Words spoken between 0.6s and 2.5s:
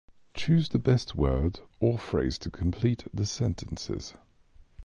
the best word or phrase to